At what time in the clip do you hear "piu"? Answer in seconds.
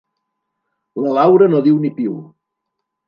2.01-2.17